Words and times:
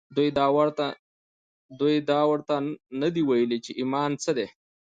دوی 0.15 1.97
دا 2.11 2.19
ورته 2.29 2.55
نه 3.01 3.07
دي 3.15 3.21
ویلي 3.29 3.57
چې 3.65 3.71
ایمان 3.79 4.11
څه 4.23 4.31
دی 4.37 4.47